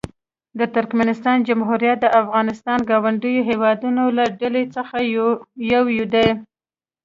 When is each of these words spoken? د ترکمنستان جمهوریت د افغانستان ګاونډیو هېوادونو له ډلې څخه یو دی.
د 0.59 0.61
ترکمنستان 0.75 1.37
جمهوریت 1.49 1.97
د 2.01 2.07
افغانستان 2.21 2.79
ګاونډیو 2.89 3.45
هېوادونو 3.49 4.03
له 4.17 4.25
ډلې 4.39 4.63
څخه 4.75 4.95
یو 5.73 5.81
دی. 6.13 6.27